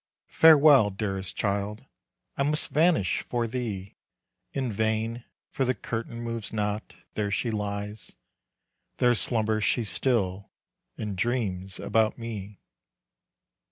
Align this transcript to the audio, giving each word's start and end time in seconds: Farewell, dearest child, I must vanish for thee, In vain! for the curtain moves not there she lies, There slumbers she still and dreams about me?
Farewell, 0.33 0.89
dearest 0.89 1.35
child, 1.35 1.85
I 2.35 2.41
must 2.41 2.69
vanish 2.69 3.21
for 3.21 3.45
thee, 3.45 3.97
In 4.51 4.71
vain! 4.71 5.25
for 5.51 5.63
the 5.63 5.75
curtain 5.75 6.21
moves 6.23 6.51
not 6.51 6.95
there 7.13 7.29
she 7.29 7.51
lies, 7.51 8.15
There 8.97 9.13
slumbers 9.13 9.63
she 9.63 9.83
still 9.83 10.49
and 10.97 11.15
dreams 11.15 11.79
about 11.79 12.17
me? 12.17 12.61